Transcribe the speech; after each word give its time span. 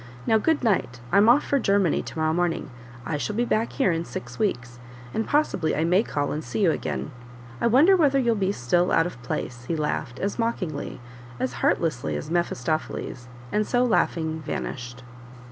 Now, 0.25 0.39
good 0.39 0.63
night 0.63 0.99
I'm 1.11 1.29
off 1.29 1.43
for 1.43 1.59
Germany 1.59 2.01
to 2.01 2.17
morrow 2.17 2.33
morning; 2.33 2.71
I 3.05 3.17
shall 3.17 3.35
be 3.35 3.45
back 3.45 3.73
here 3.73 3.91
in 3.91 4.03
six 4.03 4.39
weeks, 4.39 4.79
and 5.13 5.27
possibly 5.27 5.75
I 5.75 5.83
may 5.83 6.01
call 6.01 6.31
and 6.31 6.43
see 6.43 6.61
you 6.63 6.71
again; 6.71 7.11
I 7.61 7.67
wonder 7.67 7.95
whether 7.95 8.17
you'll 8.17 8.33
be 8.33 8.51
still 8.51 8.91
out 8.91 9.05
of 9.05 9.21
place!" 9.21 9.65
he 9.65 9.75
laughed, 9.75 10.17
as 10.17 10.39
mockingly, 10.39 10.99
as 11.39 11.53
heartlessly 11.61 12.15
as 12.15 12.31
Mephistopheles, 12.31 13.27
and 13.51 13.67
so 13.67 13.83
laughing, 13.85 14.41
vanished. 14.43 15.03